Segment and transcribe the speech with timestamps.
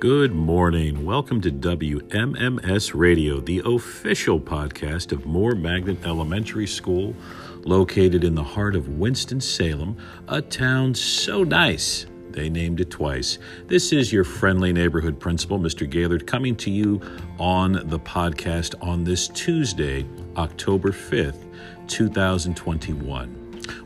[0.00, 1.04] Good morning.
[1.04, 7.14] Welcome to WMMS Radio, the official podcast of Moore Magnet Elementary School,
[7.64, 13.38] located in the heart of Winston-Salem, a town so nice they named it twice.
[13.66, 15.88] This is your friendly neighborhood principal, Mr.
[15.88, 17.02] Gaylord, coming to you
[17.38, 20.06] on the podcast on this Tuesday,
[20.38, 21.44] October 5th,
[21.88, 23.39] 2021.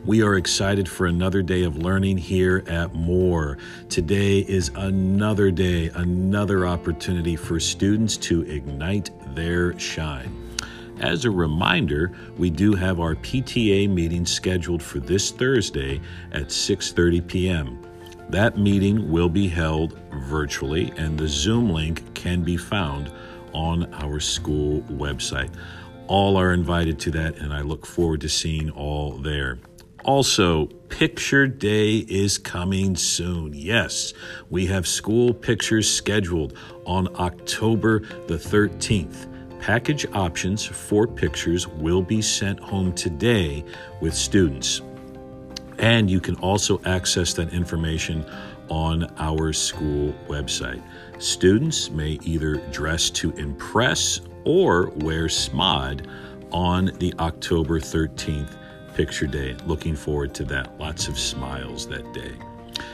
[0.05, 3.57] We are excited for another day of learning here at Moore.
[3.89, 10.55] Today is another day, another opportunity for students to ignite their shine.
[10.99, 15.99] As a reminder, we do have our PTA meeting scheduled for this Thursday
[16.31, 17.81] at 6:30 p.m.
[18.29, 23.11] That meeting will be held virtually and the Zoom link can be found
[23.53, 25.49] on our school website.
[26.05, 29.57] All are invited to that and I look forward to seeing all there.
[30.05, 33.55] Also, Picture Day is coming soon.
[33.55, 34.13] Yes,
[34.51, 39.27] we have school pictures scheduled on October the 13th.
[39.59, 43.65] Package options for pictures will be sent home today
[43.99, 44.83] with students.
[45.79, 48.23] And you can also access that information
[48.69, 50.83] on our school website.
[51.17, 56.05] Students may either dress to impress or wear SMOD
[56.51, 58.55] on the October 13th
[58.95, 59.55] Picture Day.
[59.65, 60.79] Looking forward to that.
[60.79, 62.33] Lots of smiles that day.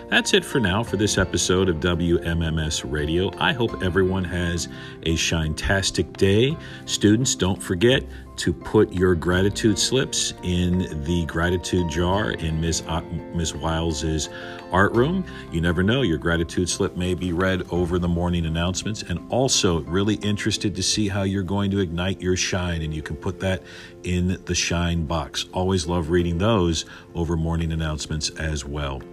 [0.09, 3.31] That's it for now for this episode of WMMS Radio.
[3.37, 4.67] I hope everyone has
[5.03, 6.57] a shintastic day.
[6.85, 8.03] Students, don't forget
[8.41, 12.81] to put your gratitude slips in the gratitude jar in Ms.
[12.87, 13.57] O-.
[13.59, 14.29] Wiles's
[14.71, 15.23] art room.
[15.51, 19.03] You never know, your gratitude slip may be read over the morning announcements.
[19.03, 23.03] And also, really interested to see how you're going to ignite your shine, and you
[23.03, 23.61] can put that
[24.01, 25.45] in the shine box.
[25.53, 29.03] Always love reading those over morning announcements as well.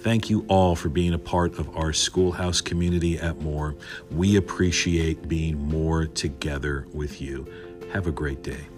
[0.00, 3.74] Thank you all for being a part of our schoolhouse community at Moore.
[4.10, 7.46] We appreciate being more together with you.
[7.92, 8.75] Have a great day.